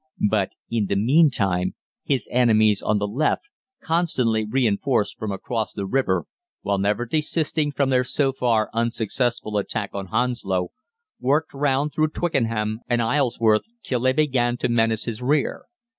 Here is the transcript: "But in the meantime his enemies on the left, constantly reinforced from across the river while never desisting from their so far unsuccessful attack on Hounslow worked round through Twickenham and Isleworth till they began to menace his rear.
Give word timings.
"But 0.31 0.53
in 0.71 0.87
the 0.87 0.95
meantime 0.95 1.75
his 2.03 2.27
enemies 2.31 2.81
on 2.81 2.97
the 2.97 3.07
left, 3.07 3.49
constantly 3.83 4.43
reinforced 4.49 5.19
from 5.19 5.31
across 5.31 5.73
the 5.73 5.85
river 5.85 6.25
while 6.63 6.79
never 6.79 7.05
desisting 7.05 7.71
from 7.71 7.91
their 7.91 8.03
so 8.03 8.31
far 8.33 8.71
unsuccessful 8.73 9.59
attack 9.59 9.91
on 9.93 10.07
Hounslow 10.07 10.71
worked 11.19 11.53
round 11.53 11.93
through 11.93 12.07
Twickenham 12.07 12.79
and 12.89 12.99
Isleworth 12.99 13.65
till 13.83 13.99
they 13.99 14.13
began 14.13 14.57
to 14.57 14.69
menace 14.69 15.03
his 15.05 15.21
rear. 15.21 15.65